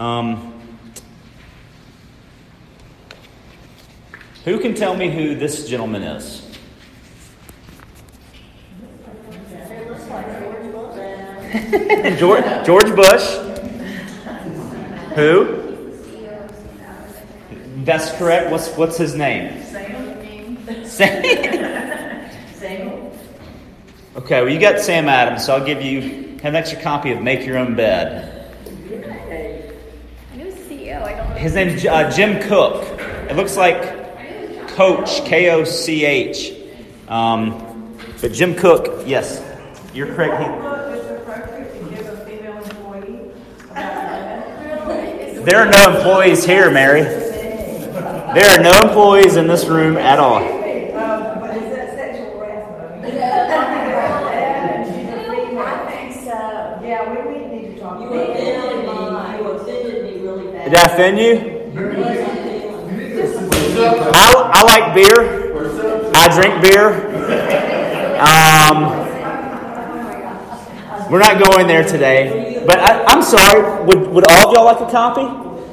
Um, 0.00 0.54
who 4.44 4.58
can 4.58 4.74
tell 4.74 4.96
me 4.96 5.10
who 5.10 5.34
this 5.34 5.68
gentleman 5.68 6.02
is? 6.02 6.50
George, 12.18 12.44
George 12.64 12.96
Bush. 12.96 13.24
Who? 15.16 15.58
That's 17.84 18.10
correct. 18.12 18.50
What's 18.50 18.74
what's 18.76 18.96
his 18.96 19.14
name? 19.14 19.62
Sam. 20.84 21.22
Sam. 22.54 23.10
Okay, 24.16 24.40
well 24.42 24.48
you 24.48 24.58
got 24.58 24.80
Sam 24.80 25.08
Adams, 25.08 25.44
so 25.44 25.56
I'll 25.56 25.66
give 25.66 25.82
you 25.82 26.38
an 26.42 26.56
extra 26.56 26.80
copy 26.80 27.12
of 27.12 27.20
Make 27.20 27.44
Your 27.44 27.58
Own 27.58 27.74
Bed. 27.74 28.40
I 30.32 30.36
knew 30.36 30.52
CEO. 30.52 31.02
I 31.02 31.14
don't 31.14 31.18
know. 31.18 31.20
His 31.40 31.54
name's 31.54 31.86
uh, 31.86 32.10
Jim 32.10 32.38
Koch. 32.42 32.84
It 33.30 33.34
looks 33.34 33.56
like 33.56 34.68
Coach 34.76 35.24
K 35.24 35.50
O 35.50 35.64
C 35.64 36.04
H. 36.04 36.52
Um, 37.08 37.96
but 38.20 38.32
Jim 38.32 38.54
Koch, 38.54 39.06
yes, 39.06 39.42
you're 39.94 40.14
correct. 40.14 40.34
He, 40.42 40.48
There 45.40 45.58
are 45.58 45.70
no 45.70 45.96
employees 45.96 46.44
here, 46.44 46.70
Mary. 46.70 47.04
There 47.04 48.44
are 48.44 48.62
no 48.62 48.72
employees 48.82 49.36
in 49.36 49.46
this 49.46 49.64
room 49.64 49.96
at 49.96 50.18
all. 50.18 50.36
Um, 50.36 50.44
but 51.40 51.56
is 51.56 51.74
that 51.74 51.94
sexual 51.94 52.38
harassment? 52.38 53.06
I 55.56 55.86
think 55.90 56.12
so. 56.22 56.80
Yeah, 56.84 57.08
we, 57.10 57.16
we 57.32 57.38
need 57.46 57.64
to 57.76 57.80
talk. 57.80 57.98
You 57.98 58.08
about 58.08 58.28
offended 58.28 58.76
me, 58.76 58.84
that. 58.84 59.40
you 59.40 59.44
offended 59.48 60.04
me 60.04 60.12
really 60.20 60.46
bad. 60.52 60.59
Did 60.70 60.78
I 60.78 60.84
offend 60.84 61.18
you? 61.18 61.34
I, 64.14 64.50
I 64.54 64.62
like 64.62 64.94
beer. 64.94 65.50
I 66.14 66.28
drink 66.28 66.62
beer. 66.62 66.94
Um, 68.20 69.00
we're 71.10 71.18
not 71.18 71.42
going 71.42 71.66
there 71.66 71.82
today. 71.82 72.62
But 72.64 72.78
I, 72.78 73.04
I'm 73.06 73.20
sorry. 73.24 73.84
Would, 73.84 74.10
would 74.10 74.24
all 74.30 74.48
of 74.48 74.54
y'all 74.54 74.64
like 74.64 74.80
a 74.80 74.88
copy? 74.88 75.22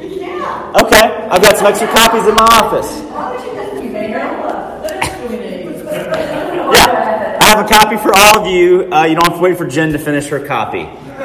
Yeah. 0.03 0.73
Okay. 0.81 1.27
I've 1.29 1.43
got 1.43 1.57
some 1.57 1.67
extra 1.67 1.87
copies 1.89 2.25
in 2.25 2.33
my 2.33 2.47
office. 2.49 2.91
Yeah. 6.73 7.37
I 7.39 7.45
have 7.45 7.63
a 7.63 7.69
copy 7.69 7.97
for 7.97 8.15
all 8.15 8.39
of 8.39 8.47
you. 8.47 8.91
Uh, 8.91 9.03
you 9.03 9.13
don't 9.13 9.25
have 9.25 9.35
to 9.35 9.41
wait 9.41 9.59
for 9.59 9.67
Jen 9.67 9.91
to 9.91 9.99
finish 9.99 10.25
her 10.29 10.43
copy. 10.43 10.85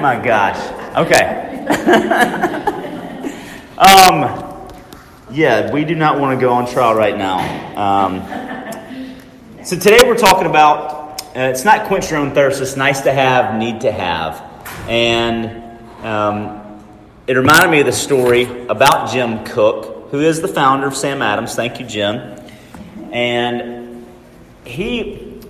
My 0.00 0.20
gosh. 0.20 0.58
Okay. 0.96 1.39
um, 3.78 4.66
yeah, 5.30 5.72
we 5.72 5.84
do 5.84 5.94
not 5.94 6.18
want 6.18 6.38
to 6.38 6.44
go 6.44 6.52
on 6.52 6.66
trial 6.66 6.94
right 6.94 7.16
now. 7.16 7.38
Um, 7.76 8.22
so 9.64 9.78
today 9.78 10.00
we're 10.04 10.16
talking 10.16 10.46
about 10.46 11.00
uh, 11.36 11.42
it's 11.42 11.64
not 11.64 11.86
quench 11.86 12.10
your 12.10 12.18
own 12.18 12.34
thirst, 12.34 12.60
it's 12.60 12.76
nice 12.76 13.02
to 13.02 13.12
have, 13.12 13.56
need 13.56 13.82
to 13.82 13.92
have. 13.92 14.42
And 14.88 15.78
um, 16.04 16.82
it 17.28 17.34
reminded 17.34 17.70
me 17.70 17.80
of 17.80 17.86
the 17.86 17.92
story 17.92 18.66
about 18.66 19.12
Jim 19.12 19.44
Koch, 19.44 20.10
who 20.10 20.18
is 20.18 20.40
the 20.40 20.48
founder 20.48 20.88
of 20.88 20.96
Sam 20.96 21.22
Adams. 21.22 21.54
Thank 21.54 21.78
you, 21.78 21.86
Jim. 21.86 22.36
And 23.12 24.04
he, 24.64 25.40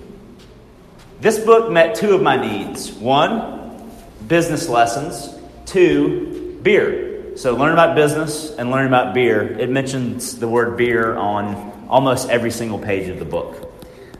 this 1.19 1.39
book 1.39 1.71
met 1.71 1.95
two 1.95 2.13
of 2.13 2.21
my 2.21 2.35
needs. 2.35 2.91
One, 2.91 3.91
business 4.27 4.69
lessons. 4.69 5.40
Two, 5.71 6.59
beer. 6.61 7.37
So 7.37 7.55
learn 7.55 7.71
about 7.71 7.95
business 7.95 8.51
and 8.51 8.71
learn 8.71 8.87
about 8.87 9.13
beer. 9.13 9.57
It 9.57 9.69
mentions 9.69 10.37
the 10.37 10.45
word 10.45 10.75
beer 10.75 11.15
on 11.15 11.87
almost 11.87 12.29
every 12.29 12.51
single 12.51 12.77
page 12.77 13.07
of 13.07 13.19
the 13.19 13.25
book. 13.25 13.73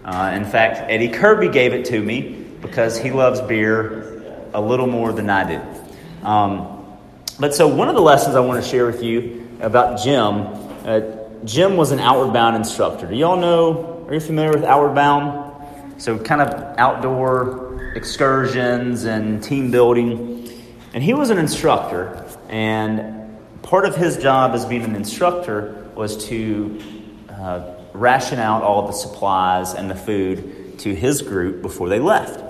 Uh, 0.05 0.31
in 0.33 0.45
fact, 0.45 0.89
Eddie 0.89 1.09
Kirby 1.09 1.49
gave 1.49 1.73
it 1.73 1.83
to 1.87 2.01
me 2.01 2.47
because 2.61 2.97
he 2.97 3.11
loves 3.11 3.41
beer 3.41 4.49
a 4.53 4.61
little 4.61 4.87
more 4.87 5.11
than 5.11 5.29
I 5.29 5.57
do. 5.57 6.25
Um, 6.25 6.85
but 7.37 7.53
so 7.53 7.67
one 7.67 7.89
of 7.89 7.95
the 7.95 8.01
lessons 8.01 8.37
I 8.37 8.39
want 8.39 8.63
to 8.63 8.69
share 8.69 8.85
with 8.85 9.03
you 9.03 9.45
about 9.59 10.01
Jim, 10.01 10.47
uh, 10.85 11.01
Jim 11.43 11.75
was 11.75 11.91
an 11.91 11.99
Outward 11.99 12.31
Bound 12.31 12.55
instructor. 12.55 13.07
Do 13.07 13.15
y'all 13.17 13.35
know? 13.35 14.05
Are 14.07 14.13
you 14.13 14.21
familiar 14.21 14.51
with 14.53 14.63
Outward 14.63 14.95
Bound? 14.95 16.01
So 16.01 16.17
kind 16.17 16.39
of 16.39 16.77
outdoor 16.77 17.91
excursions 17.93 19.03
and 19.03 19.43
team 19.43 19.69
building. 19.69 20.30
And 20.93 21.03
he 21.03 21.13
was 21.13 21.29
an 21.29 21.37
instructor, 21.37 22.25
and 22.49 23.37
part 23.61 23.85
of 23.85 23.95
his 23.95 24.17
job 24.17 24.53
as 24.53 24.65
being 24.65 24.83
an 24.83 24.95
instructor 24.95 25.89
was 25.95 26.25
to 26.25 26.81
uh, 27.29 27.73
ration 27.93 28.39
out 28.39 28.63
all 28.63 28.87
the 28.87 28.93
supplies 28.93 29.73
and 29.73 29.89
the 29.89 29.95
food 29.95 30.79
to 30.79 30.93
his 30.93 31.21
group 31.21 31.61
before 31.61 31.87
they 31.87 31.99
left. 31.99 32.43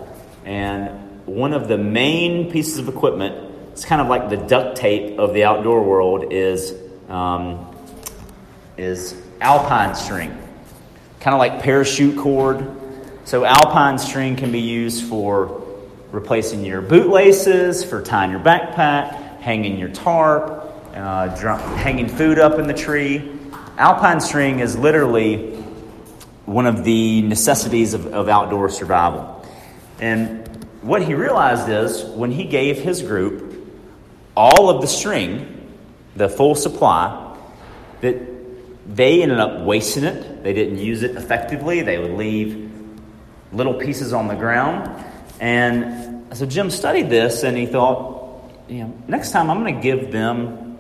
And 0.44 1.26
one 1.28 1.54
of 1.54 1.68
the 1.68 1.78
main 1.78 2.52
pieces 2.52 2.80
of 2.80 2.88
equipment, 2.88 3.52
it's 3.74 3.86
kind 3.86 4.02
of 4.02 4.08
like 4.08 4.30
the 4.30 4.38
duct 4.38 4.76
tape 4.76 5.20
of 5.20 5.34
the 5.34 5.44
outdoor 5.44 5.84
world, 5.84 6.34
is 6.34 6.74
um, 7.10 7.68
is 8.76 9.16
alpine 9.40 9.94
string, 9.94 10.36
kind 11.20 11.36
of 11.36 11.40
like 11.40 11.62
parachute 11.62 12.18
cord. 12.18 12.78
So 13.26 13.46
alpine 13.46 14.00
string 14.00 14.36
can 14.36 14.52
be 14.52 14.62
used 14.62 15.06
for 15.06 15.61
replacing 16.12 16.66
your 16.66 16.82
bootlaces, 16.82 17.84
for 17.84 18.02
tying 18.02 18.32
your 18.32 18.40
backpack, 18.40 19.40
hanging 19.40 19.78
your 19.78 19.90
tarp, 19.90 20.72
uh, 20.94 21.36
hanging 21.78 22.08
food 22.08 22.40
up 22.40 22.60
in 22.60 22.68
the 22.68 22.74
tree. 22.74 23.32
Alpine 23.78 24.20
string 24.20 24.60
is 24.60 24.78
literally 24.78 25.56
one 26.46 26.66
of 26.66 26.84
the 26.84 27.22
necessities 27.22 27.94
of, 27.94 28.08
of 28.08 28.28
outdoor 28.28 28.70
survival. 28.70 29.46
And 30.00 30.48
what 30.82 31.04
he 31.04 31.14
realized 31.14 31.70
is 31.70 32.04
when 32.04 32.32
he 32.32 32.44
gave 32.44 32.78
his 32.78 33.02
group 33.02 33.48
all 34.36 34.70
of 34.70 34.82
the 34.82 34.88
string, 34.88 35.72
the 36.16 36.28
full 36.28 36.56
supply, 36.56 37.38
that 38.02 38.18
they 38.96 39.22
ended 39.22 39.40
up 39.40 39.62
wasting 39.62 40.04
it. 40.04 40.44
They 40.44 40.54
didn't 40.54 40.80
use 40.80 41.04
it 41.04 41.16
effectively. 41.16 41.82
They 41.82 42.00
would 42.00 42.12
leave 42.12 42.72
little 43.54 43.76
pieces 43.76 44.12
on 44.12 44.28
the 44.28 44.36
ground. 44.36 44.90
And 45.42 46.38
so 46.38 46.46
Jim 46.46 46.70
studied 46.70 47.10
this 47.10 47.44
and 47.44 47.58
he 47.58 47.66
thought, 47.66 48.44
you 48.70 48.84
know, 48.84 48.94
next 49.08 49.32
time 49.32 49.50
I'm 49.50 49.60
going 49.60 49.76
to 49.76 49.82
give 49.82 50.12
them 50.12 50.78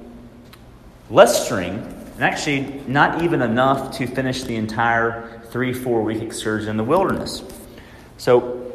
less 1.09 1.43
string 1.43 1.79
and 2.15 2.23
actually 2.23 2.83
not 2.87 3.23
even 3.23 3.41
enough 3.41 3.97
to 3.97 4.05
finish 4.05 4.43
the 4.43 4.55
entire 4.55 5.41
three, 5.49 5.73
four 5.73 6.03
week 6.03 6.21
excursion 6.21 6.69
in 6.69 6.77
the 6.77 6.83
wilderness. 6.83 7.43
So 8.17 8.71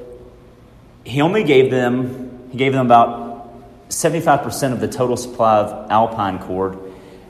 he 1.04 1.20
only 1.20 1.44
gave 1.44 1.70
them, 1.70 2.48
he 2.50 2.58
gave 2.58 2.72
them 2.72 2.84
about 2.84 3.88
75% 3.88 4.72
of 4.72 4.80
the 4.80 4.88
total 4.88 5.16
supply 5.16 5.58
of 5.58 5.88
alpine 5.88 6.41
cord. 6.41 6.78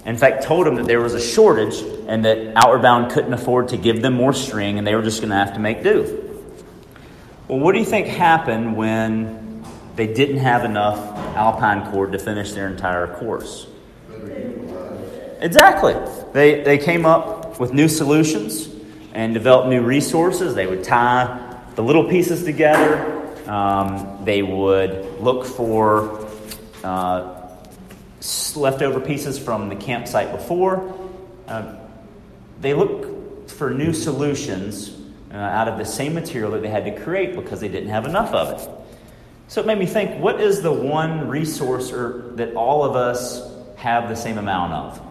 In 0.06 0.16
fact, 0.16 0.44
told 0.44 0.66
them 0.66 0.76
that 0.76 0.86
there 0.86 1.00
was 1.00 1.12
a 1.12 1.20
shortage 1.20 1.82
and 2.08 2.24
that 2.24 2.56
Outward 2.56 2.80
Bound 2.80 3.12
couldn't 3.12 3.34
afford 3.34 3.68
to 3.68 3.76
give 3.76 4.00
them 4.00 4.14
more 4.14 4.32
string 4.32 4.78
and 4.78 4.86
they 4.86 4.94
were 4.94 5.02
just 5.02 5.20
going 5.20 5.28
to 5.28 5.36
have 5.36 5.52
to 5.52 5.60
make 5.60 5.82
do. 5.82 6.25
Well, 7.48 7.60
what 7.60 7.74
do 7.74 7.78
you 7.78 7.84
think 7.84 8.08
happened 8.08 8.76
when 8.76 9.64
they 9.94 10.12
didn't 10.12 10.38
have 10.38 10.64
enough 10.64 10.98
alpine 11.36 11.92
cord 11.92 12.10
to 12.10 12.18
finish 12.18 12.52
their 12.52 12.66
entire 12.66 13.06
course? 13.06 13.68
Exactly. 15.40 15.94
They, 16.32 16.64
they 16.64 16.76
came 16.76 17.06
up 17.06 17.60
with 17.60 17.72
new 17.72 17.86
solutions 17.86 18.68
and 19.12 19.32
developed 19.32 19.68
new 19.68 19.80
resources. 19.80 20.56
They 20.56 20.66
would 20.66 20.82
tie 20.82 21.56
the 21.76 21.84
little 21.84 22.08
pieces 22.08 22.42
together. 22.42 23.22
Um, 23.48 24.24
they 24.24 24.42
would 24.42 25.20
look 25.20 25.46
for 25.46 26.28
uh, 26.82 27.48
leftover 28.56 28.98
pieces 28.98 29.38
from 29.38 29.68
the 29.68 29.76
campsite 29.76 30.32
before. 30.32 30.98
Uh, 31.46 31.76
they 32.60 32.74
looked 32.74 33.52
for 33.52 33.70
new 33.70 33.92
solutions 33.92 34.95
uh, 35.32 35.36
out 35.36 35.68
of 35.68 35.78
the 35.78 35.84
same 35.84 36.14
material 36.14 36.52
that 36.52 36.62
they 36.62 36.68
had 36.68 36.84
to 36.84 37.00
create 37.02 37.34
because 37.34 37.60
they 37.60 37.68
didn't 37.68 37.90
have 37.90 38.06
enough 38.06 38.32
of 38.32 38.60
it. 38.60 38.68
So 39.48 39.60
it 39.60 39.66
made 39.66 39.78
me 39.78 39.86
think 39.86 40.20
what 40.20 40.40
is 40.40 40.62
the 40.62 40.72
one 40.72 41.28
resource 41.28 41.92
or, 41.92 42.32
that 42.34 42.54
all 42.54 42.84
of 42.84 42.96
us 42.96 43.42
have 43.76 44.08
the 44.08 44.16
same 44.16 44.38
amount 44.38 44.72
of? 44.72 45.02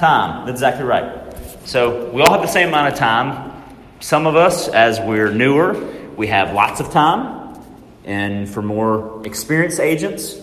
Time. 0.00 0.46
That's 0.46 0.56
exactly 0.56 0.84
right. 0.84 1.34
So 1.64 2.10
we 2.10 2.22
all 2.22 2.30
have 2.30 2.42
the 2.42 2.48
same 2.48 2.68
amount 2.68 2.92
of 2.92 2.98
time. 2.98 3.52
Some 4.00 4.26
of 4.26 4.36
us, 4.36 4.68
as 4.68 5.00
we're 5.00 5.30
newer, 5.30 5.72
we 6.16 6.26
have 6.26 6.52
lots 6.52 6.80
of 6.80 6.90
time. 6.90 7.58
And 8.04 8.48
for 8.48 8.62
more 8.62 9.26
experienced 9.26 9.80
agents, 9.80 10.36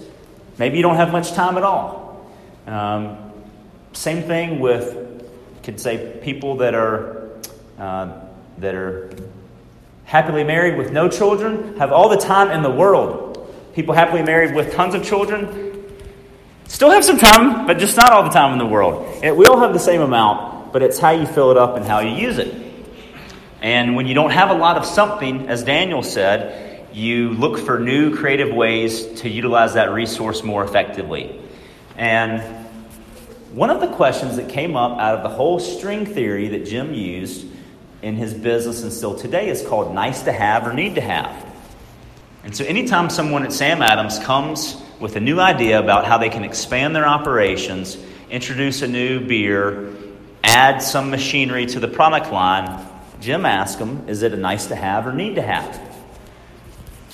maybe 0.58 0.78
you 0.78 0.82
don't 0.82 0.96
have 0.96 1.12
much 1.12 1.34
time 1.34 1.58
at 1.58 1.64
all. 1.64 2.28
Um, 2.66 3.32
same 3.94 4.24
thing 4.24 4.60
with, 4.60 4.98
could 5.62 5.80
say, 5.80 6.20
people 6.24 6.58
that 6.58 6.74
are 6.74 7.13
uh, 7.78 8.26
that 8.58 8.76
are 8.76 9.10
happily 10.06 10.44
married 10.44 10.78
with 10.78 10.92
no 10.92 11.10
children 11.10 11.78
have 11.78 11.92
all 11.92 12.10
the 12.10 12.18
time 12.18 12.52
in 12.52 12.62
the 12.62 12.72
world. 12.72 13.52
people 13.74 13.96
happily 13.96 14.22
married 14.22 14.54
with 14.54 14.74
tons 14.74 14.94
of 14.94 15.04
children 15.04 15.72
still 16.68 16.92
have 16.92 17.06
some 17.06 17.18
time, 17.18 17.68
but 17.68 17.78
just 17.78 17.96
not 17.96 18.12
all 18.12 18.24
the 18.24 18.30
time 18.30 18.52
in 18.54 18.58
the 18.58 18.66
world. 18.66 19.22
We 19.22 19.46
all 19.46 19.60
have 19.60 19.74
the 19.74 19.80
same 19.80 20.02
amount, 20.02 20.74
but 20.74 20.82
it's 20.82 21.00
how 21.00 21.12
you 21.12 21.26
fill 21.26 21.52
it 21.52 21.58
up 21.58 21.78
and 21.78 21.86
how 21.86 22.00
you 22.00 22.16
use 22.16 22.40
it. 22.40 22.54
And 23.62 23.96
when 23.96 24.08
you 24.08 24.14
don't 24.14 24.32
have 24.32 24.50
a 24.50 24.56
lot 24.56 24.78
of 24.78 24.86
something, 24.86 25.48
as 25.48 25.64
Daniel 25.64 26.04
said, 26.04 26.88
you 26.94 27.30
look 27.30 27.58
for 27.60 27.80
new 27.80 28.16
creative 28.16 28.54
ways 28.54 29.22
to 29.22 29.30
utilize 29.30 29.76
that 29.76 29.92
resource 29.92 30.44
more 30.44 30.64
effectively. 30.64 31.40
And 31.96 32.42
one 33.54 33.70
of 33.70 33.80
the 33.80 33.88
questions 33.88 34.36
that 34.36 34.50
came 34.50 34.76
up 34.76 35.00
out 35.00 35.16
of 35.16 35.24
the 35.24 35.30
whole 35.30 35.60
string 35.60 36.06
theory 36.06 36.50
that 36.50 36.66
Jim 36.66 36.94
used 36.94 37.48
in 38.04 38.16
his 38.16 38.34
business 38.34 38.84
and 38.84 38.92
still 38.92 39.16
today 39.16 39.50
is 39.50 39.66
called 39.66 39.96
nice 39.96 40.24
to 40.24 40.32
have 40.32 40.68
or 40.68 40.74
need 40.74 40.96
to 40.96 41.02
have. 41.02 41.52
And 42.44 42.56
so, 42.56 42.66
anytime 42.66 43.10
someone 43.10 43.44
at 43.44 43.54
Sam 43.54 43.82
Adams 43.82 44.20
comes 44.20 44.76
with 45.00 45.16
a 45.16 45.22
new 45.22 45.40
idea 45.40 45.80
about 45.80 46.06
how 46.06 46.18
they 46.18 46.30
can 46.30 46.44
expand 46.44 46.94
their 46.94 47.08
operations, 47.08 47.98
introduce 48.30 48.82
a 48.82 48.88
new 48.88 49.26
beer, 49.26 49.94
add 50.44 50.80
some 50.80 51.10
machinery 51.10 51.66
to 51.68 51.80
the 51.80 51.88
product 51.88 52.32
line, 52.32 52.86
Jim 53.22 53.46
asked 53.46 53.80
them, 53.80 54.10
is 54.10 54.22
it 54.22 54.34
a 54.34 54.38
nice 54.38 54.68
to 54.68 54.76
have 54.76 55.08
or 55.08 55.14
need 55.14 55.36
to 55.36 55.42
have? 55.42 55.80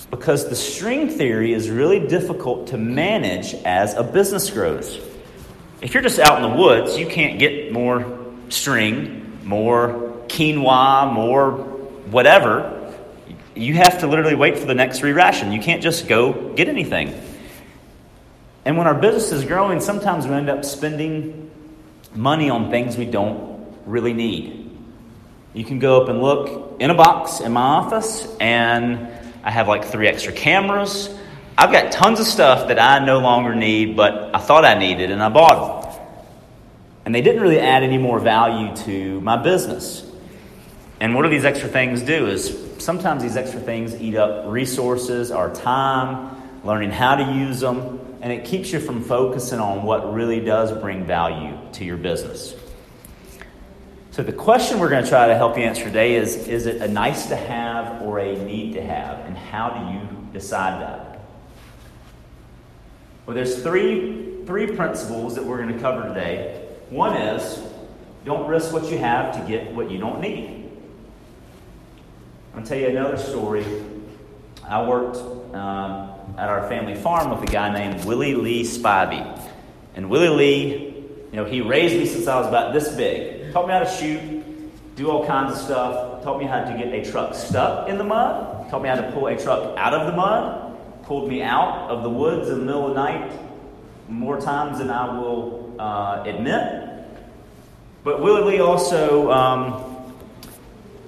Because 0.09 0.49
the 0.49 0.55
string 0.55 1.07
theory 1.07 1.53
is 1.53 1.69
really 1.69 1.99
difficult 1.99 2.69
to 2.69 2.77
manage 2.79 3.53
as 3.53 3.93
a 3.93 4.01
business 4.01 4.49
grows. 4.49 4.99
If 5.81 5.93
you're 5.93 6.01
just 6.01 6.17
out 6.17 6.43
in 6.43 6.49
the 6.49 6.57
woods, 6.57 6.97
you 6.97 7.05
can't 7.05 7.37
get 7.37 7.71
more 7.71 8.25
string, 8.49 9.39
more 9.43 10.08
quinoa, 10.39 11.11
more 11.11 11.51
whatever. 11.51 12.75
You 13.55 13.73
have 13.73 13.99
to 13.99 14.07
literally 14.07 14.35
wait 14.35 14.57
for 14.57 14.65
the 14.65 14.73
next 14.73 14.99
free 14.99 15.11
ration. 15.11 15.51
You 15.51 15.59
can't 15.59 15.83
just 15.83 16.07
go 16.07 16.53
get 16.53 16.69
anything. 16.69 17.21
And 18.63 18.77
when 18.77 18.87
our 18.87 18.95
business 18.95 19.31
is 19.31 19.43
growing, 19.43 19.81
sometimes 19.81 20.27
we 20.27 20.33
end 20.33 20.49
up 20.49 20.63
spending 20.63 21.51
money 22.15 22.49
on 22.49 22.69
things 22.69 22.97
we 22.97 23.05
don't 23.05 23.75
really 23.85 24.13
need. 24.13 24.77
You 25.53 25.65
can 25.65 25.79
go 25.79 26.01
up 26.01 26.09
and 26.09 26.21
look 26.21 26.79
in 26.79 26.89
a 26.89 26.95
box 26.95 27.41
in 27.41 27.51
my 27.51 27.61
office, 27.61 28.27
and 28.39 29.07
I 29.43 29.51
have 29.51 29.67
like 29.67 29.85
three 29.85 30.07
extra 30.07 30.31
cameras. 30.31 31.09
I've 31.57 31.71
got 31.71 31.91
tons 31.91 32.19
of 32.19 32.27
stuff 32.27 32.69
that 32.69 32.79
I 32.79 33.03
no 33.03 33.19
longer 33.19 33.55
need, 33.55 33.97
but 33.97 34.33
I 34.33 34.39
thought 34.39 34.63
I 34.63 34.77
needed, 34.77 35.11
and 35.11 35.21
I 35.21 35.29
bought 35.29 35.83
them. 35.83 36.01
And 37.05 37.15
they 37.15 37.21
didn't 37.21 37.41
really 37.41 37.59
add 37.59 37.83
any 37.83 37.97
more 37.97 38.19
value 38.19 38.75
to 38.85 39.19
my 39.21 39.35
business. 39.37 40.08
And 40.99 41.15
what 41.15 41.23
do 41.23 41.29
these 41.29 41.45
extra 41.45 41.69
things 41.69 42.01
do? 42.01 42.27
Is 42.27 42.57
sometimes 42.77 43.23
these 43.23 43.37
extra 43.37 43.59
things 43.59 43.95
eat 44.01 44.15
up 44.15 44.45
resources, 44.47 45.31
our 45.31 45.53
time, 45.53 46.35
learning 46.65 46.91
how 46.91 47.15
to 47.15 47.33
use 47.33 47.61
them, 47.61 47.99
and 48.21 48.33
it 48.33 48.43
keeps 48.43 48.71
you 48.71 48.79
from 48.79 49.01
focusing 49.03 49.59
on 49.59 49.83
what 49.83 50.13
really 50.13 50.41
does 50.41 50.71
bring 50.73 51.05
value 51.05 51.57
to 51.73 51.85
your 51.85 51.95
business. 51.95 52.53
So, 54.11 54.23
the 54.23 54.33
question 54.33 54.79
we're 54.79 54.89
going 54.89 55.03
to 55.03 55.09
try 55.09 55.27
to 55.27 55.35
help 55.35 55.57
you 55.57 55.63
answer 55.63 55.85
today 55.85 56.15
is 56.15 56.35
Is 56.47 56.65
it 56.65 56.81
a 56.81 56.87
nice 56.87 57.27
to 57.27 57.37
have 57.37 58.01
or 58.01 58.19
a 58.19 58.35
need 58.43 58.73
to 58.73 58.83
have? 58.83 59.25
And 59.25 59.37
how 59.37 59.69
do 59.69 59.93
you 59.93 60.33
decide 60.33 60.81
that? 60.81 61.21
Well, 63.25 63.35
there's 63.35 63.61
three, 63.63 64.43
three 64.45 64.67
principles 64.75 65.35
that 65.35 65.45
we're 65.45 65.57
going 65.57 65.73
to 65.73 65.79
cover 65.79 66.07
today. 66.09 66.67
One 66.89 67.15
is 67.15 67.61
don't 68.25 68.49
risk 68.49 68.73
what 68.73 68.91
you 68.91 68.97
have 68.97 69.33
to 69.35 69.47
get 69.47 69.71
what 69.73 69.89
you 69.89 69.99
don't 69.99 70.19
need. 70.19 70.58
I'll 72.55 72.63
tell 72.63 72.77
you 72.77 72.87
another 72.87 73.17
story. 73.17 73.65
I 74.67 74.87
worked 74.87 75.17
um, 75.55 76.11
at 76.37 76.49
our 76.49 76.67
family 76.67 76.95
farm 76.95 77.31
with 77.31 77.47
a 77.47 77.51
guy 77.51 77.73
named 77.73 78.05
Willie 78.05 78.35
Lee 78.35 78.63
Spivey. 78.63 79.23
And 79.95 80.09
Willie 80.09 80.29
Lee, 80.29 80.73
you 81.31 81.35
know, 81.35 81.45
he 81.45 81.61
raised 81.61 81.95
me 81.95 82.05
since 82.05 82.27
I 82.27 82.39
was 82.39 82.47
about 82.47 82.73
this 82.73 82.95
big 82.95 83.39
taught 83.51 83.67
me 83.67 83.73
how 83.73 83.79
to 83.79 83.89
shoot, 83.89 84.21
do 84.95 85.09
all 85.09 85.25
kinds 85.25 85.53
of 85.53 85.59
stuff, 85.59 86.23
taught 86.23 86.39
me 86.39 86.45
how 86.45 86.63
to 86.63 86.77
get 86.77 86.93
a 86.93 87.09
truck 87.09 87.33
stuck 87.33 87.89
in 87.89 87.97
the 87.97 88.03
mud, 88.03 88.69
taught 88.69 88.81
me 88.81 88.89
how 88.89 88.95
to 88.95 89.11
pull 89.11 89.27
a 89.27 89.37
truck 89.37 89.77
out 89.77 89.93
of 89.93 90.07
the 90.07 90.13
mud, 90.15 90.77
pulled 91.03 91.29
me 91.29 91.41
out 91.41 91.89
of 91.89 92.03
the 92.03 92.09
woods 92.09 92.49
in 92.49 92.59
the 92.59 92.65
middle 92.65 92.87
of 92.87 92.93
the 92.93 93.01
night 93.01 93.31
more 94.07 94.39
times 94.39 94.79
than 94.79 94.89
I 94.89 95.17
will 95.17 95.75
uh, 95.79 96.23
admit. 96.25 96.85
But 98.03 98.21
Willie 98.21 98.53
Lee 98.53 98.59
also, 98.59 99.31
um, 99.31 99.88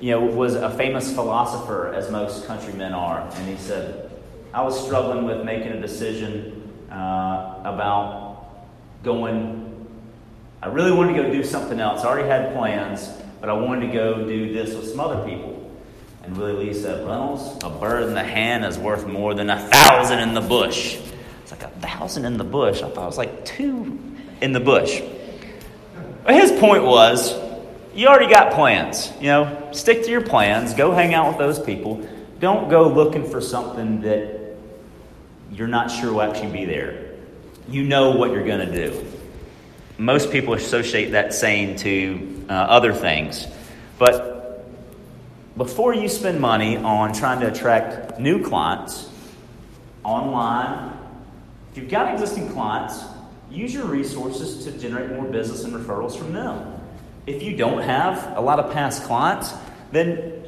you 0.01 0.11
know, 0.11 0.21
was 0.21 0.55
a 0.55 0.69
famous 0.71 1.13
philosopher, 1.13 1.93
as 1.93 2.11
most 2.11 2.45
countrymen 2.47 2.91
are. 2.91 3.21
And 3.21 3.47
he 3.47 3.55
said, 3.55 4.11
I 4.53 4.63
was 4.63 4.83
struggling 4.85 5.25
with 5.25 5.45
making 5.45 5.71
a 5.71 5.79
decision 5.79 6.87
uh, 6.91 7.61
about 7.63 8.47
going 9.03 9.61
I 10.63 10.67
really 10.67 10.91
wanted 10.91 11.13
to 11.17 11.23
go 11.23 11.31
do 11.31 11.43
something 11.43 11.79
else. 11.79 12.03
I 12.03 12.07
already 12.07 12.27
had 12.27 12.53
plans, 12.53 13.09
but 13.39 13.49
I 13.49 13.53
wanted 13.53 13.87
to 13.87 13.93
go 13.93 14.27
do 14.27 14.53
this 14.53 14.75
with 14.75 14.89
some 14.89 14.99
other 14.99 15.27
people. 15.27 15.71
And 16.23 16.37
Willie 16.37 16.67
Lee 16.67 16.73
said, 16.73 16.99
Reynolds, 17.07 17.63
a 17.63 17.69
bird 17.69 18.03
in 18.03 18.13
the 18.13 18.23
hand 18.23 18.63
is 18.63 18.77
worth 18.77 19.07
more 19.07 19.33
than 19.33 19.49
a 19.49 19.59
thousand 19.59 20.19
in 20.19 20.35
the 20.35 20.41
bush. 20.41 20.99
It's 21.41 21.51
like 21.51 21.63
a 21.63 21.69
thousand 21.79 22.25
in 22.25 22.37
the 22.37 22.43
bush. 22.43 22.83
I 22.83 22.89
thought 22.91 23.03
it 23.03 23.07
was 23.07 23.17
like 23.17 23.43
two 23.43 23.99
in 24.39 24.53
the 24.53 24.59
bush. 24.59 25.01
But 26.23 26.35
his 26.35 26.51
point 26.51 26.83
was, 26.83 27.33
you 27.93 28.07
already 28.07 28.31
got 28.31 28.53
plans. 28.53 29.11
You 29.19 29.27
know, 29.27 29.69
stick 29.71 30.03
to 30.03 30.09
your 30.09 30.21
plans. 30.21 30.73
Go 30.73 30.91
hang 30.91 31.13
out 31.13 31.27
with 31.27 31.37
those 31.37 31.59
people. 31.59 32.07
Don't 32.39 32.69
go 32.69 32.87
looking 32.87 33.29
for 33.29 33.41
something 33.41 34.01
that 34.01 34.55
you're 35.51 35.67
not 35.67 35.91
sure 35.91 36.13
will 36.13 36.21
actually 36.21 36.51
be 36.51 36.65
there. 36.65 37.15
You 37.67 37.83
know 37.83 38.11
what 38.11 38.31
you're 38.31 38.45
going 38.45 38.67
to 38.67 38.89
do 38.89 39.11
most 40.01 40.31
people 40.31 40.55
associate 40.55 41.11
that 41.11 41.31
saying 41.31 41.75
to 41.75 42.45
uh, 42.49 42.53
other 42.53 42.91
things. 42.91 43.45
But 43.99 44.65
before 45.55 45.93
you 45.93 46.09
spend 46.09 46.41
money 46.41 46.77
on 46.77 47.13
trying 47.13 47.39
to 47.41 47.51
attract 47.51 48.19
new 48.19 48.43
clients 48.43 49.07
online, 50.03 50.97
if 51.71 51.77
you've 51.77 51.91
got 51.91 52.11
existing 52.11 52.49
clients, 52.49 53.03
use 53.51 53.75
your 53.75 53.85
resources 53.85 54.65
to 54.65 54.71
generate 54.79 55.11
more 55.11 55.25
business 55.25 55.63
and 55.65 55.73
referrals 55.73 56.17
from 56.17 56.33
them. 56.33 56.80
If 57.27 57.43
you 57.43 57.55
don't 57.55 57.81
have 57.83 58.35
a 58.37 58.41
lot 58.41 58.59
of 58.59 58.73
past 58.73 59.03
clients, 59.03 59.53
then 59.91 60.43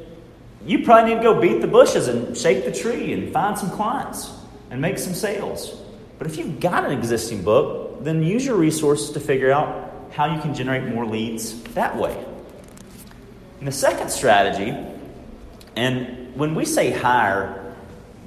you 0.66 0.84
probably 0.84 1.14
need 1.14 1.18
to 1.18 1.22
go 1.22 1.40
beat 1.40 1.60
the 1.60 1.68
bushes 1.68 2.08
and 2.08 2.36
shake 2.36 2.64
the 2.64 2.72
tree 2.72 3.12
and 3.12 3.32
find 3.32 3.58
some 3.58 3.70
clients 3.70 4.32
and 4.70 4.80
make 4.80 4.98
some 4.98 5.14
sales. 5.14 5.80
But 6.18 6.26
if 6.26 6.36
you've 6.36 6.58
got 6.60 6.84
an 6.84 6.92
existing 6.92 7.42
book, 7.42 8.02
then 8.02 8.22
use 8.22 8.44
your 8.44 8.56
resources 8.56 9.10
to 9.10 9.20
figure 9.20 9.52
out 9.52 10.08
how 10.12 10.34
you 10.34 10.40
can 10.40 10.54
generate 10.54 10.84
more 10.84 11.06
leads 11.06 11.62
that 11.74 11.96
way. 11.96 12.16
And 13.58 13.68
the 13.68 13.72
second 13.72 14.10
strategy, 14.10 14.76
and 15.76 16.34
when 16.36 16.54
we 16.54 16.64
say 16.64 16.90
hire, 16.90 17.74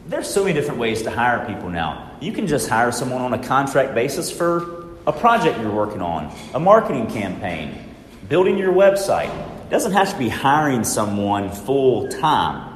there's 0.08 0.28
so 0.28 0.44
many 0.44 0.54
different 0.54 0.80
ways 0.80 1.02
to 1.04 1.12
hire 1.12 1.46
people 1.46 1.70
now. 1.70 2.12
You 2.22 2.32
can 2.32 2.48
just 2.48 2.70
hire 2.70 2.92
someone 2.92 3.22
on 3.22 3.34
a 3.34 3.44
contract 3.44 3.94
basis 3.94 4.32
for 4.32 4.88
a 5.06 5.14
project 5.14 5.60
you're 5.60 5.72
working 5.72 6.02
on, 6.02 6.34
a 6.54 6.60
marketing 6.60 7.08
campaign, 7.08 7.87
building 8.30 8.58
your 8.58 8.74
website. 8.74 9.30
It 9.66 9.70
doesn't 9.70 9.94
have 9.94 10.12
to 10.12 10.18
be 10.18 10.30
hiring 10.30 10.84
someone 10.84 11.52
full 11.52 12.08
time. 12.10 12.74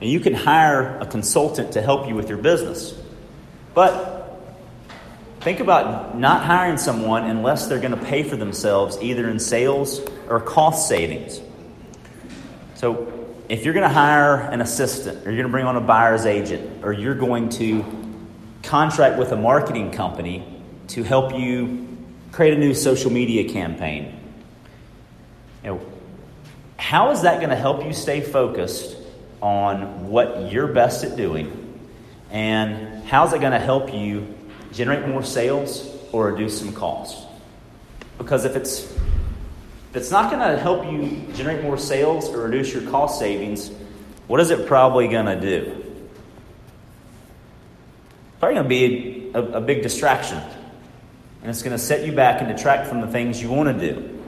And 0.00 0.08
you 0.08 0.20
can 0.20 0.34
hire 0.34 0.98
a 0.98 1.06
consultant 1.06 1.72
to 1.72 1.82
help 1.82 2.08
you 2.08 2.14
with 2.14 2.28
your 2.28 2.38
business. 2.38 2.94
But 3.74 4.18
Think 5.40 5.60
about 5.60 6.18
not 6.18 6.44
hiring 6.44 6.78
someone 6.78 7.24
unless 7.24 7.68
they're 7.68 7.78
going 7.78 7.96
to 7.96 8.04
pay 8.04 8.24
for 8.24 8.36
themselves 8.36 8.98
either 9.00 9.28
in 9.28 9.38
sales 9.38 10.00
or 10.28 10.40
cost 10.40 10.88
savings. 10.88 11.40
So, 12.74 13.14
if 13.48 13.64
you're 13.64 13.72
going 13.72 13.88
to 13.88 13.94
hire 13.94 14.36
an 14.36 14.60
assistant, 14.60 15.26
or 15.26 15.30
you're 15.30 15.40
going 15.40 15.46
to 15.46 15.52
bring 15.52 15.64
on 15.64 15.76
a 15.76 15.80
buyer's 15.80 16.26
agent, 16.26 16.84
or 16.84 16.92
you're 16.92 17.14
going 17.14 17.48
to 17.50 17.84
contract 18.62 19.18
with 19.18 19.32
a 19.32 19.36
marketing 19.36 19.90
company 19.90 20.44
to 20.88 21.02
help 21.02 21.34
you 21.34 21.96
create 22.30 22.52
a 22.52 22.58
new 22.58 22.74
social 22.74 23.10
media 23.10 23.48
campaign, 23.48 24.17
you 25.62 25.70
know, 25.70 25.80
how 26.76 27.10
is 27.10 27.22
that 27.22 27.38
going 27.38 27.50
to 27.50 27.56
help 27.56 27.84
you 27.84 27.92
stay 27.92 28.20
focused 28.20 28.96
on 29.40 30.08
what 30.08 30.52
you're 30.52 30.68
best 30.68 31.04
at 31.04 31.16
doing? 31.16 31.80
And 32.30 33.04
how's 33.04 33.32
it 33.32 33.40
going 33.40 33.52
to 33.52 33.58
help 33.58 33.92
you 33.92 34.34
generate 34.72 35.06
more 35.06 35.22
sales 35.22 35.88
or 36.12 36.30
reduce 36.32 36.58
some 36.58 36.72
costs. 36.72 37.26
Because 38.18 38.44
if 38.44 38.56
it's 38.56 38.84
if 39.90 39.96
it's 39.96 40.10
not 40.10 40.30
going 40.30 40.46
to 40.46 40.58
help 40.58 40.84
you 40.84 41.24
generate 41.34 41.62
more 41.62 41.78
sales 41.78 42.28
or 42.28 42.42
reduce 42.42 42.74
your 42.74 42.82
cost 42.90 43.18
savings, 43.18 43.70
what 44.26 44.38
is 44.38 44.50
it 44.50 44.66
probably 44.66 45.08
going 45.08 45.26
to 45.26 45.40
do? 45.40 45.84
It's 48.28 48.38
probably 48.38 48.56
going 48.56 48.64
to 48.64 48.68
be 48.68 49.30
a, 49.34 49.58
a 49.58 49.60
big 49.62 49.82
distraction. 49.82 50.38
And 51.40 51.50
it's 51.50 51.62
going 51.62 51.74
to 51.74 51.82
set 51.82 52.04
you 52.04 52.12
back 52.12 52.42
and 52.42 52.54
detract 52.54 52.88
from 52.88 53.00
the 53.00 53.06
things 53.06 53.40
you 53.40 53.48
want 53.48 53.78
to 53.78 53.92
do. 53.92 54.20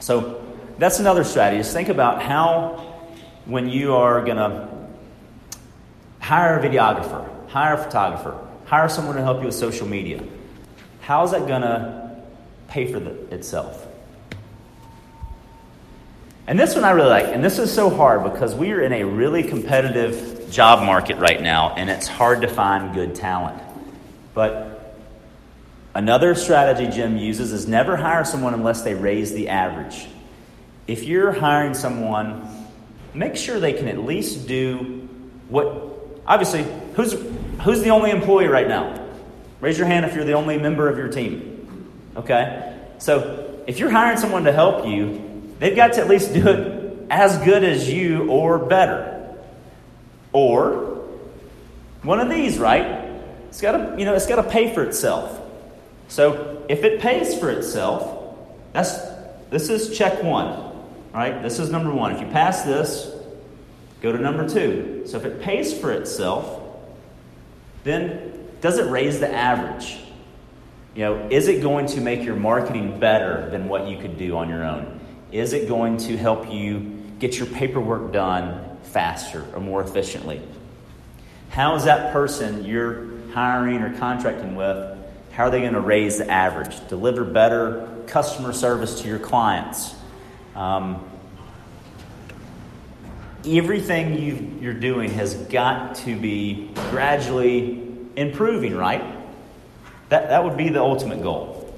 So 0.00 0.44
that's 0.78 1.00
another 1.00 1.24
strategy. 1.24 1.60
is 1.60 1.72
think 1.72 1.88
about 1.88 2.22
how, 2.22 2.84
when 3.44 3.68
you 3.68 3.94
are 3.94 4.24
going 4.24 4.36
to 4.36 4.68
hire 6.20 6.58
a 6.58 6.62
videographer, 6.62 7.28
hire 7.48 7.74
a 7.74 7.82
photographer, 7.82 8.38
hire 8.64 8.88
someone 8.88 9.16
to 9.16 9.22
help 9.22 9.40
you 9.40 9.46
with 9.46 9.54
social 9.54 9.86
media. 9.86 10.22
How's 11.00 11.32
that 11.32 11.46
going 11.46 11.62
to 11.62 12.22
pay 12.68 12.92
for 12.92 13.00
the, 13.00 13.10
itself? 13.34 13.86
And 16.46 16.58
this 16.58 16.74
one 16.74 16.84
I 16.84 16.92
really 16.92 17.10
like, 17.10 17.26
and 17.26 17.44
this 17.44 17.58
is 17.58 17.72
so 17.72 17.90
hard 17.90 18.24
because 18.24 18.54
we 18.54 18.72
are 18.72 18.80
in 18.80 18.92
a 18.92 19.04
really 19.04 19.42
competitive 19.42 20.50
job 20.50 20.84
market 20.84 21.18
right 21.18 21.42
now, 21.42 21.74
and 21.74 21.90
it's 21.90 22.06
hard 22.08 22.40
to 22.42 22.48
find 22.48 22.94
good 22.94 23.14
talent. 23.14 23.62
But 24.32 24.96
another 25.94 26.34
strategy 26.34 26.90
Jim 26.94 27.18
uses 27.18 27.52
is 27.52 27.66
never 27.66 27.96
hire 27.96 28.24
someone 28.24 28.54
unless 28.54 28.82
they 28.82 28.94
raise 28.94 29.32
the 29.32 29.48
average. 29.48 30.06
If 30.88 31.04
you're 31.04 31.30
hiring 31.30 31.74
someone, 31.74 32.48
make 33.14 33.36
sure 33.36 33.60
they 33.60 33.74
can 33.74 33.86
at 33.86 33.98
least 33.98 34.48
do 34.48 35.08
what. 35.48 35.84
Obviously, 36.26 36.66
who's 36.94 37.14
who's 37.62 37.82
the 37.82 37.90
only 37.90 38.10
employee 38.10 38.48
right 38.48 38.66
now? 38.66 39.06
Raise 39.60 39.78
your 39.78 39.86
hand 39.86 40.04
if 40.04 40.16
you're 40.16 40.24
the 40.24 40.32
only 40.32 40.58
member 40.58 40.88
of 40.88 40.98
your 40.98 41.08
team. 41.08 41.86
Okay, 42.16 42.76
so 42.98 43.62
if 43.68 43.78
you're 43.78 43.90
hiring 43.90 44.18
someone 44.18 44.42
to 44.44 44.52
help 44.52 44.84
you, 44.84 45.28
They've 45.58 45.74
got 45.74 45.94
to 45.94 46.00
at 46.00 46.08
least 46.08 46.32
do 46.34 46.48
it 46.48 47.06
as 47.10 47.38
good 47.38 47.64
as 47.64 47.88
you 47.88 48.28
or 48.30 48.58
better. 48.58 49.36
Or 50.32 51.04
one 52.02 52.20
of 52.20 52.28
these, 52.28 52.58
right? 52.58 53.10
It's 53.48 53.60
got 53.60 53.72
to, 53.72 53.98
you 53.98 54.04
know, 54.04 54.14
it's 54.14 54.26
got 54.26 54.36
to 54.36 54.48
pay 54.48 54.72
for 54.72 54.84
itself. 54.84 55.40
So 56.08 56.64
if 56.68 56.84
it 56.84 57.00
pays 57.00 57.38
for 57.38 57.50
itself, 57.50 58.36
that's 58.72 58.98
this 59.50 59.68
is 59.68 59.96
check 59.96 60.22
one. 60.22 60.67
Right? 61.12 61.42
This 61.42 61.58
is 61.58 61.70
number 61.70 61.92
one. 61.92 62.12
If 62.12 62.20
you 62.20 62.26
pass 62.26 62.62
this, 62.62 63.10
go 64.02 64.12
to 64.12 64.18
number 64.18 64.48
two. 64.48 65.04
So 65.06 65.16
if 65.16 65.24
it 65.24 65.40
pays 65.40 65.76
for 65.78 65.90
itself, 65.92 66.62
then 67.84 68.48
does 68.60 68.78
it 68.78 68.90
raise 68.90 69.20
the 69.20 69.32
average? 69.32 69.98
You 70.94 71.04
know, 71.04 71.28
is 71.30 71.48
it 71.48 71.62
going 71.62 71.86
to 71.86 72.00
make 72.00 72.22
your 72.22 72.36
marketing 72.36 72.98
better 72.98 73.48
than 73.50 73.68
what 73.68 73.88
you 73.88 73.98
could 73.98 74.18
do 74.18 74.36
on 74.36 74.48
your 74.48 74.64
own? 74.64 75.00
Is 75.30 75.52
it 75.52 75.68
going 75.68 75.96
to 75.98 76.16
help 76.16 76.50
you 76.52 77.02
get 77.18 77.38
your 77.38 77.46
paperwork 77.46 78.12
done 78.12 78.78
faster 78.82 79.46
or 79.54 79.60
more 79.60 79.82
efficiently? 79.82 80.42
How 81.50 81.74
is 81.76 81.84
that 81.84 82.12
person 82.12 82.64
you're 82.64 83.08
hiring 83.32 83.82
or 83.82 83.96
contracting 83.98 84.56
with, 84.56 84.96
how 85.32 85.44
are 85.44 85.50
they 85.50 85.60
going 85.60 85.74
to 85.74 85.80
raise 85.80 86.18
the 86.18 86.28
average? 86.30 86.86
Deliver 86.88 87.24
better 87.24 87.88
customer 88.06 88.52
service 88.52 89.00
to 89.02 89.08
your 89.08 89.18
clients? 89.18 89.94
Um, 90.58 91.08
everything 93.46 94.20
you, 94.20 94.58
you're 94.60 94.74
doing 94.74 95.10
has 95.10 95.34
got 95.34 95.94
to 95.98 96.18
be 96.18 96.72
gradually 96.90 97.86
improving, 98.16 98.74
right? 98.74 99.04
That, 100.08 100.30
that 100.30 100.42
would 100.42 100.56
be 100.56 100.68
the 100.68 100.80
ultimate 100.80 101.22
goal. 101.22 101.72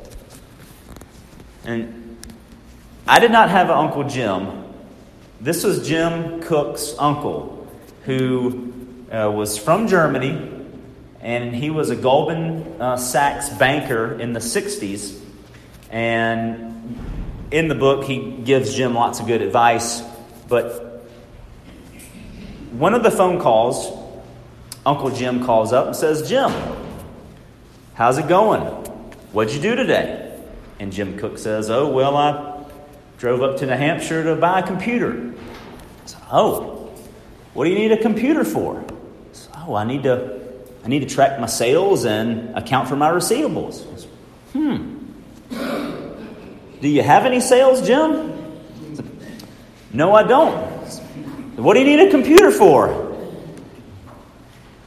And 1.63 2.17
I 3.07 3.19
did 3.19 3.31
not 3.31 3.51
have 3.51 3.69
an 3.69 3.77
Uncle 3.77 4.05
Jim. 4.05 4.65
This 5.43 5.63
was 5.63 5.87
Jim 5.87 6.41
Koch's 6.41 6.95
uncle, 6.99 7.71
who 8.07 8.73
uh, 9.13 9.31
was 9.31 9.59
from 9.59 9.89
Germany, 9.89 10.51
and 11.21 11.55
he 11.55 11.69
was 11.69 11.91
a 11.91 11.97
Goldman 11.97 12.81
uh, 12.81 12.97
Sachs 12.97 13.51
banker 13.51 14.19
in 14.19 14.33
the 14.33 14.41
60s. 14.41 15.21
And 15.91 17.10
in 17.51 17.69
the 17.69 17.75
book, 17.75 18.05
he 18.05 18.31
gives 18.45 18.75
Jim 18.75 18.95
lots 18.95 19.21
of 19.21 19.27
good 19.27 19.43
advice. 19.43 20.03
But 20.49 21.05
one 22.73 22.95
of 22.95 23.03
the 23.03 23.11
phone 23.11 23.41
calls, 23.41 23.91
Uncle 24.87 25.11
Jim 25.11 25.45
calls 25.45 25.73
up 25.73 25.87
and 25.87 25.97
says, 25.97 26.29
Jim, 26.29 26.53
how's 27.95 28.19
it 28.19 28.29
going? 28.29 28.63
What'd 29.33 29.55
you 29.55 29.61
do 29.61 29.77
today? 29.77 30.39
And 30.79 30.93
Jim 30.93 31.19
Koch 31.19 31.39
says, 31.39 31.71
Oh, 31.71 31.89
well, 31.89 32.17
I 32.17 32.51
Drove 33.21 33.43
up 33.43 33.59
to 33.59 33.67
New 33.67 33.75
Hampshire 33.75 34.25
to 34.25 34.35
buy 34.35 34.61
a 34.61 34.67
computer. 34.67 35.13
I 35.13 36.07
said, 36.07 36.23
oh, 36.33 36.91
what 37.53 37.65
do 37.67 37.71
you 37.71 37.77
need 37.77 37.93
a 37.93 38.01
computer 38.01 38.45
for? 38.45 38.79
I 38.79 38.85
said, 39.35 39.53
oh, 39.59 39.75
I 39.75 39.85
need 39.85 40.05
to, 40.05 40.41
I 40.83 40.89
need 40.89 41.01
to 41.01 41.15
track 41.15 41.39
my 41.39 41.47
sales 41.47 42.07
and 42.07 42.57
account 42.57 42.89
for 42.89 42.97
my 42.97 43.11
receivables. 43.11 43.85
Said, 44.01 44.09
hmm. 44.55 44.90
Do 46.81 46.89
you 46.89 47.03
have 47.03 47.27
any 47.27 47.41
sales, 47.41 47.87
Jim? 47.87 48.37
No, 49.93 50.15
I 50.15 50.23
don't. 50.23 50.57
What 51.57 51.75
do 51.75 51.81
you 51.81 51.87
need 51.87 52.09
a 52.09 52.11
computer 52.11 52.51
for? 52.51 53.17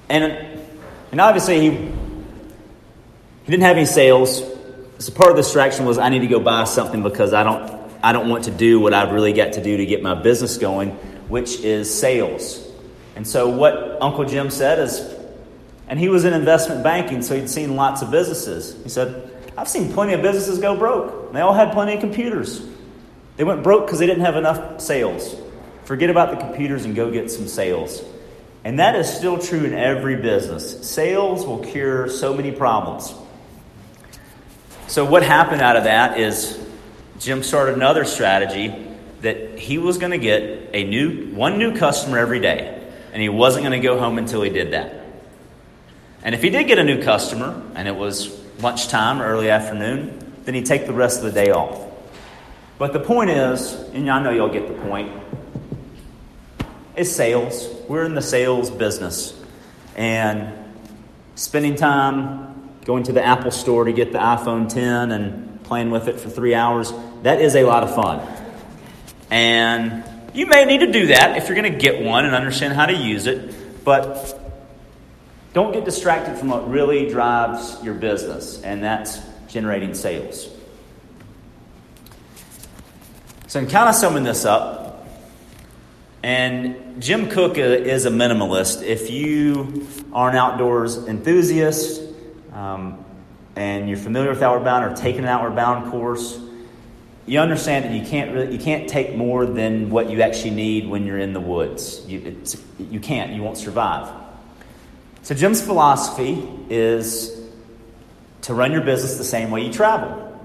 And, 0.10 0.24
and 1.12 1.22
obviously, 1.22 1.60
he, 1.60 1.70
he 1.70 3.52
didn't 3.52 3.64
have 3.64 3.78
any 3.78 3.86
sales. 3.86 4.42
So 5.00 5.12
part 5.12 5.30
of 5.30 5.36
the 5.36 5.44
distraction 5.44 5.86
was 5.86 5.98
I 5.98 6.10
need 6.10 6.20
to 6.20 6.28
go 6.28 6.40
buy 6.40 6.64
something 6.64 7.04
because 7.04 7.34
I 7.34 7.44
don't 7.44 7.84
I 8.04 8.12
don't 8.12 8.28
want 8.28 8.44
to 8.44 8.52
do 8.52 8.82
what 8.82 8.94
I've 8.94 9.14
really 9.14 9.32
got 9.32 9.54
to 9.54 9.64
do 9.64 9.78
to 9.78 9.86
get 9.86 10.04
my 10.04 10.14
business 10.14 10.58
going, 10.58 10.90
which 11.30 11.62
is 11.62 11.92
sales. 11.98 12.62
And 13.16 13.26
so, 13.26 13.48
what 13.48 13.98
Uncle 14.02 14.26
Jim 14.26 14.50
said 14.50 14.78
is, 14.78 15.00
and 15.88 15.98
he 15.98 16.10
was 16.10 16.26
in 16.26 16.34
investment 16.34 16.84
banking, 16.84 17.22
so 17.22 17.34
he'd 17.34 17.50
seen 17.50 17.78
lots 17.78 18.02
of 18.02 18.12
businesses. 18.12 18.76
He 18.84 18.90
said, 18.90 19.32
I've 19.58 19.70
seen 19.70 19.94
plenty 19.94 20.14
of 20.14 20.22
businesses 20.22 20.60
go 20.60 20.76
broke. 20.76 21.32
They 21.34 21.42
all 21.42 21.54
had 21.54 21.74
plenty 21.74 21.94
of 21.94 22.00
computers. 22.00 22.66
They 23.38 23.44
went 23.44 23.64
broke 23.64 23.86
because 23.86 24.00
they 24.00 24.08
didn't 24.08 24.26
have 24.26 24.36
enough 24.36 24.82
sales. 24.82 25.36
Forget 25.86 26.10
about 26.10 26.32
the 26.32 26.38
computers 26.38 26.86
and 26.86 26.96
go 26.96 27.12
get 27.12 27.30
some 27.30 27.48
sales. 27.48 28.04
And 28.64 28.80
that 28.80 28.96
is 28.96 29.12
still 29.12 29.38
true 29.38 29.64
in 29.64 29.74
every 29.74 30.16
business. 30.16 30.88
Sales 30.88 31.46
will 31.46 31.60
cure 31.60 32.10
so 32.10 32.34
many 32.34 32.52
problems. 32.52 33.14
So, 34.88 35.06
what 35.06 35.24
happened 35.24 35.62
out 35.62 35.76
of 35.76 35.84
that 35.86 36.20
is 36.20 36.60
Jim 37.20 37.44
started 37.44 37.76
another 37.76 38.06
strategy 38.06 38.74
that 39.22 39.58
he 39.58 39.78
was 39.78 39.98
going 39.98 40.12
to 40.12 40.18
get 40.18 40.70
a 40.74 40.84
new 40.84 41.34
one 41.34 41.58
new 41.58 41.76
customer 41.76 42.20
every 42.20 42.40
day, 42.40 42.92
and 43.12 43.22
he 43.22 43.30
wasn't 43.30 43.64
going 43.64 43.80
to 43.80 43.86
go 43.86 44.00
home 44.00 44.18
until 44.18 44.42
he 44.42 44.50
did 44.50 44.72
that. 44.72 45.04
And 46.24 46.36
if 46.36 46.42
he 46.42 46.50
did 46.50 46.68
get 46.68 46.80
a 46.80 46.84
new 46.84 47.04
customer, 47.04 47.62
and 47.76 47.88
it 47.88 47.96
was 47.96 48.43
lunchtime 48.60 49.22
or 49.22 49.26
early 49.26 49.50
afternoon, 49.50 50.34
then 50.44 50.56
he'd 50.56 50.66
take 50.66 50.86
the 50.88 50.94
rest 50.94 51.20
of 51.20 51.26
the 51.26 51.32
day 51.32 51.52
off. 51.52 51.80
But 52.78 52.94
the 52.94 53.00
point 53.00 53.30
is, 53.30 53.74
and 53.94 54.10
I 54.10 54.22
know 54.22 54.32
you'll 54.32 54.50
get 54.50 54.68
the 54.68 54.82
point, 54.88 55.12
is 56.96 57.14
sales. 57.14 57.68
We're 57.88 58.06
in 58.06 58.16
the 58.16 58.22
sales 58.22 58.70
business. 58.70 59.40
And 59.96 60.54
spending 61.36 61.76
time 61.76 62.70
going 62.86 63.04
to 63.04 63.14
the 63.14 63.24
Apple 63.24 63.52
store 63.52 63.86
to 63.86 63.94
get 63.94 64.12
the 64.12 64.20
iPhone 64.20 64.68
10 64.68 65.12
and 65.12 65.64
playing 65.64 65.92
with 65.92 66.08
it 66.08 66.20
for 66.20 66.30
three 66.30 66.54
hours 66.54 66.92
that 67.24 67.40
is 67.40 67.56
a 67.56 67.64
lot 67.64 67.84
of 67.84 67.96
fun. 67.96 68.22
And 69.32 70.04
you 70.34 70.46
may 70.46 70.66
need 70.66 70.80
to 70.80 70.92
do 70.92 71.08
that 71.08 71.38
if 71.38 71.48
you're 71.48 71.56
going 71.56 71.72
to 71.72 71.80
get 71.80 72.04
one 72.04 72.26
and 72.26 72.36
understand 72.36 72.74
how 72.74 72.86
to 72.86 72.94
use 72.94 73.28
it, 73.28 73.84
but 73.86 74.43
don't 75.54 75.72
get 75.72 75.86
distracted 75.86 76.38
from 76.38 76.50
what 76.50 76.70
really 76.70 77.10
drives 77.10 77.82
your 77.84 77.94
business, 77.94 78.62
and 78.64 78.84
that's 78.84 79.20
generating 79.48 79.94
sales. 79.94 80.50
So, 83.48 83.60
I'm 83.60 83.68
kind 83.68 83.88
of 83.88 83.96
summing 83.96 84.24
this 84.24 84.46
up. 84.46 84.84
And 86.24 87.02
Jim 87.04 87.30
Koch 87.30 87.58
is 87.58 88.06
a 88.06 88.10
minimalist. 88.10 88.82
If 88.82 89.12
you 89.12 89.86
are 90.14 90.30
an 90.30 90.38
outdoors 90.38 90.96
enthusiast 90.96 92.02
um, 92.54 93.04
and 93.58 93.90
you're 93.90 93.98
familiar 93.98 94.30
with 94.30 94.42
Outward 94.42 94.64
Bound 94.64 94.86
or 94.86 94.96
taking 94.96 95.24
an 95.24 95.28
Outward 95.28 95.56
Bound 95.56 95.92
course, 95.92 96.40
you 97.26 97.40
understand 97.40 97.86
that 97.86 97.92
you 97.92 98.06
can't 98.06 98.34
really, 98.34 98.54
you 98.54 98.60
can't 98.60 98.88
take 98.88 99.16
more 99.16 99.46
than 99.46 99.90
what 99.90 100.10
you 100.10 100.22
actually 100.22 100.52
need 100.52 100.88
when 100.88 101.06
you're 101.06 101.20
in 101.20 101.34
the 101.34 101.42
woods. 101.42 102.06
You, 102.08 102.42
you 102.80 103.02
can't. 103.02 103.34
You 103.34 103.44
won't 103.44 103.58
survive. 103.58 104.23
So 105.24 105.34
Jim's 105.34 105.62
philosophy 105.62 106.46
is 106.70 107.32
to 108.42 108.54
run 108.54 108.74
your 108.74 108.82
business 108.82 109.18
the 109.18 109.24
same 109.24 109.52
way 109.52 109.66
you 109.66 109.72
travel, 109.72 110.38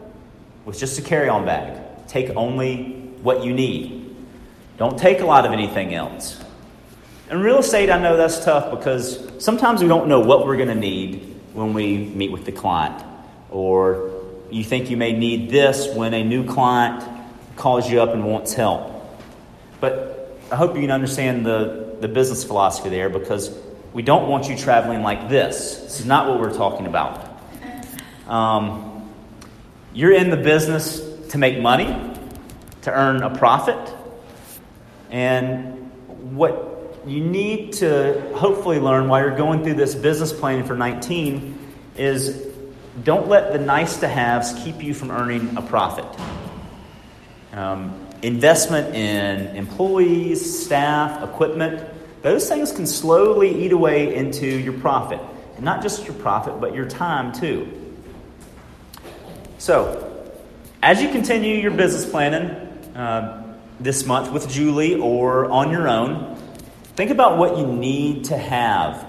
with 0.65 0.79
just 0.79 0.97
a 1.01 1.03
carry-on 1.03 1.45
bag. 1.45 2.07
Take 2.07 2.31
only 2.37 2.93
what 3.23 3.43
you 3.45 3.53
need. 3.53 4.15
Don't 4.77 4.97
take 4.97 5.21
a 5.21 5.27
lot 5.27 5.45
of 5.45 5.51
anything 5.51 5.95
else. 5.95 6.41
In 7.29 7.41
real 7.41 7.59
estate, 7.59 7.91
I 7.91 7.99
know 7.99 8.17
that's 8.17 8.45
tough 8.45 8.71
because 8.71 9.29
sometimes 9.43 9.83
we 9.83 9.89
don't 9.89 10.07
know 10.07 10.21
what 10.21 10.47
we're 10.47 10.57
going 10.57 10.69
to 10.69 10.77
need 10.77 11.35
when 11.55 11.75
we 11.75 11.97
meet 11.97 12.31
with 12.31 12.45
the 12.45 12.53
client 12.53 13.05
or 13.51 14.13
you 14.49 14.63
think 14.63 14.91
you 14.91 14.97
may 14.97 15.13
need 15.13 15.51
this 15.51 15.93
when 15.93 16.15
a 16.15 16.23
new 16.23 16.47
client 16.47 17.05
calls 17.57 17.91
you 17.91 18.01
up 18.01 18.11
and 18.15 18.25
wants 18.25 18.55
help. 18.55 18.93
But 19.81 20.39
I 20.53 20.57
hope 20.57 20.77
you 20.77 20.83
can 20.83 20.93
understand 20.93 21.45
the, 21.45 21.97
the 22.01 22.07
business 22.07 22.45
philosophy 22.45 22.91
there 22.91 23.11
because 23.11 23.51
we 23.93 24.03
don't 24.03 24.29
want 24.29 24.49
you 24.49 24.57
traveling 24.57 25.03
like 25.03 25.29
this. 25.29 25.77
This 25.77 26.01
is 26.01 26.07
not 26.07 26.29
what 26.29 26.41
we're 26.41 26.55
talking 26.55 26.87
about. 26.87 27.25
Um, 28.27 29.11
you're 29.95 30.13
in 30.13 30.31
the 30.31 30.37
business 30.37 31.01
to 31.31 31.39
make 31.39 31.61
money, 31.61 31.87
to 32.83 32.93
earn 32.93 33.23
a 33.23 33.37
profit. 33.37 33.95
And 35.11 35.91
what, 36.37 37.03
you 37.07 37.21
need 37.21 37.73
to 37.75 38.33
hopefully 38.35 38.79
learn 38.79 39.09
while 39.09 39.21
you're 39.23 39.37
going 39.37 39.65
through 39.65 39.75
this 39.75 39.95
business 39.95 40.33
plan 40.33 40.65
for 40.65 40.77
19 40.77 41.59
is 41.97 42.47
don't 43.03 43.29
let 43.29 43.53
the 43.53 43.59
nice 43.59 43.99
to 44.01 44.09
haves 44.09 44.53
keep 44.65 44.83
you 44.83 44.93
from 44.93 45.11
earning 45.11 45.57
a 45.57 45.63
profit. 45.63 46.07
Um, 47.53 48.07
investment 48.23 48.95
in 48.95 49.57
employees, 49.57 50.65
staff, 50.65 51.23
equipment, 51.23 51.98
those 52.23 52.49
things 52.49 52.73
can 52.73 52.87
slowly 52.87 53.65
eat 53.65 53.73
away 53.73 54.15
into 54.15 54.47
your 54.47 54.75
profit. 54.75 55.21
And 55.57 55.65
not 55.65 55.83
just 55.83 56.05
your 56.05 56.15
profit, 56.15 56.61
but 56.61 56.75
your 56.75 56.87
time 56.87 57.33
too. 57.33 57.69
So, 59.59 60.05
as 60.83 61.03
you 61.03 61.09
continue 61.09 61.57
your 61.57 61.73
business 61.73 62.09
planning 62.09 62.51
uh, 62.97 63.57
this 63.81 64.07
month 64.07 64.31
with 64.33 64.49
Julie 64.49 64.95
or 64.95 65.47
on 65.51 65.71
your 65.71 65.89
own, 65.89 66.37
think 66.95 67.11
about 67.11 67.39
what 67.39 67.59
you 67.59 67.67
need 67.67 68.27
to 68.27 68.37
have 68.37 69.05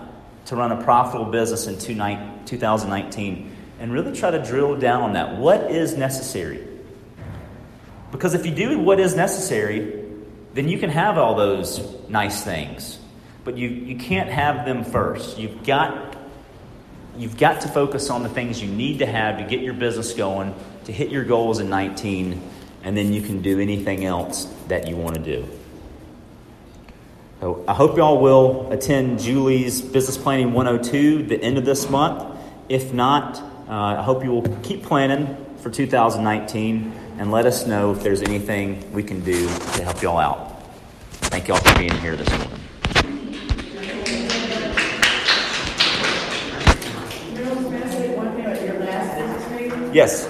to 0.45 0.55
run 0.55 0.71
a 0.71 0.83
profitable 0.83 1.31
business 1.31 1.67
in 1.67 1.77
2019 1.77 3.55
and 3.79 3.93
really 3.93 4.15
try 4.15 4.31
to 4.31 4.43
drill 4.43 4.75
down 4.75 5.03
on 5.03 5.13
that. 5.13 5.37
What 5.37 5.71
is 5.71 5.95
necessary? 5.95 6.67
Because 8.11 8.33
if 8.33 8.45
you 8.45 8.51
do 8.53 8.79
what 8.79 8.99
is 8.99 9.15
necessary, 9.15 10.05
then 10.53 10.67
you 10.67 10.79
can 10.79 10.89
have 10.89 11.17
all 11.17 11.35
those 11.35 12.09
nice 12.09 12.43
things. 12.43 12.98
But 13.49 13.57
you, 13.57 13.69
you 13.69 13.95
can't 13.95 14.29
have 14.29 14.63
them 14.63 14.83
first. 14.83 15.39
You've 15.39 15.63
got, 15.63 16.15
you've 17.17 17.35
got 17.35 17.61
to 17.61 17.67
focus 17.67 18.11
on 18.11 18.21
the 18.21 18.29
things 18.29 18.61
you 18.61 18.69
need 18.69 18.99
to 18.99 19.07
have 19.07 19.39
to 19.39 19.43
get 19.43 19.61
your 19.61 19.73
business 19.73 20.13
going, 20.13 20.53
to 20.85 20.91
hit 20.91 21.09
your 21.09 21.23
goals 21.23 21.57
in 21.57 21.67
19, 21.67 22.47
and 22.83 22.95
then 22.95 23.11
you 23.11 23.23
can 23.23 23.41
do 23.41 23.59
anything 23.59 24.05
else 24.05 24.45
that 24.67 24.87
you 24.87 24.95
want 24.95 25.15
to 25.15 25.23
do. 25.23 25.47
So 27.39 27.65
I 27.67 27.73
hope 27.73 27.97
y'all 27.97 28.21
will 28.21 28.71
attend 28.71 29.19
Julie's 29.19 29.81
Business 29.81 30.15
Planning 30.15 30.53
102 30.53 31.23
the 31.23 31.41
end 31.41 31.57
of 31.57 31.65
this 31.65 31.89
month. 31.89 32.39
If 32.69 32.93
not, 32.93 33.39
uh, 33.67 33.97
I 33.97 34.03
hope 34.03 34.23
you 34.23 34.29
will 34.29 34.59
keep 34.61 34.83
planning 34.83 35.43
for 35.57 35.71
2019 35.71 36.93
and 37.17 37.31
let 37.31 37.47
us 37.47 37.65
know 37.65 37.93
if 37.93 38.03
there's 38.03 38.21
anything 38.21 38.93
we 38.93 39.01
can 39.01 39.21
do 39.21 39.47
to 39.47 39.83
help 39.83 40.03
y'all 40.03 40.19
out. 40.19 40.61
Thank 41.31 41.47
y'all 41.47 41.57
for 41.57 41.75
being 41.79 41.97
here 41.97 42.15
this 42.15 42.29
morning. 42.29 42.58
Yes. 49.91 50.27